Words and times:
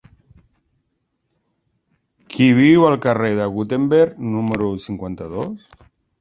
Qui 2.35 2.47
viu 2.61 2.87
al 2.87 2.97
carrer 3.05 3.31
de 3.41 3.47
Gutenberg 3.59 4.19
número 4.33 4.73
cinquanta-dos? 4.89 5.71